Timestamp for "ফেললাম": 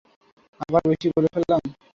1.33-1.61